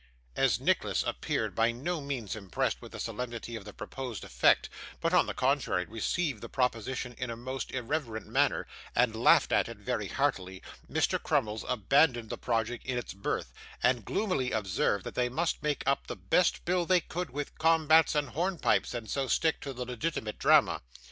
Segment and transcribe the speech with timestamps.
[0.35, 4.67] As Nicholas appeared by no means impressed with the solemnity of the proposed effect,
[4.99, 9.69] but, on the contrary, received the proposition in a most irreverent manner, and laughed at
[9.69, 11.21] it very heartily, Mr.
[11.21, 13.53] Crummles abandoned the project in its birth,
[13.83, 18.15] and gloomily observed that they must make up the best bill they could with combats
[18.15, 20.81] and hornpipes, and so stick to the legitimate drama.